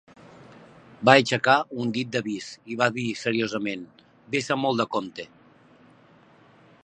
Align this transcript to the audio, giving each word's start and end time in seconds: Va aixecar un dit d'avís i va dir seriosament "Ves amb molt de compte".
Va 1.09 1.13
aixecar 1.19 1.57
un 1.83 1.91
dit 1.97 2.09
d'avís 2.15 2.47
i 2.75 2.79
va 2.79 2.89
dir 2.97 3.05
seriosament 3.25 3.85
"Ves 4.37 4.49
amb 4.57 4.67
molt 4.69 4.83
de 4.83 4.91
compte". 4.97 5.29